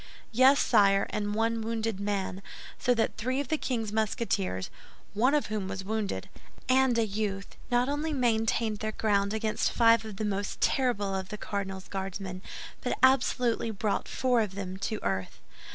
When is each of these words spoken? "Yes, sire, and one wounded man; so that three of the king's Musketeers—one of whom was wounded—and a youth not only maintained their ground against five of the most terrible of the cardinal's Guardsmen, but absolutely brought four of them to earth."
"Yes, 0.31 0.59
sire, 0.59 1.05
and 1.11 1.35
one 1.35 1.61
wounded 1.61 1.99
man; 1.99 2.41
so 2.79 2.95
that 2.95 3.17
three 3.17 3.39
of 3.39 3.49
the 3.49 3.57
king's 3.59 3.91
Musketeers—one 3.93 5.35
of 5.35 5.45
whom 5.45 5.67
was 5.67 5.83
wounded—and 5.85 6.97
a 6.97 7.05
youth 7.05 7.55
not 7.69 7.87
only 7.87 8.11
maintained 8.11 8.79
their 8.79 8.93
ground 8.93 9.31
against 9.31 9.71
five 9.71 10.03
of 10.03 10.15
the 10.15 10.25
most 10.25 10.59
terrible 10.59 11.13
of 11.13 11.29
the 11.29 11.37
cardinal's 11.37 11.87
Guardsmen, 11.87 12.41
but 12.83 12.97
absolutely 13.03 13.69
brought 13.69 14.07
four 14.07 14.41
of 14.41 14.55
them 14.55 14.77
to 14.77 14.97
earth." 15.03 15.39